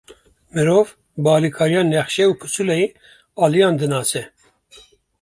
[0.53, 0.87] Mirov,
[1.21, 2.87] bi alîkariya nexşe û pisûleyê
[3.43, 4.23] aliyan dinase.